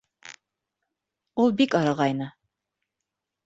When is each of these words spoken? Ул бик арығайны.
Ул 1.45 1.55
бик 1.61 1.77
арығайны. 1.83 2.33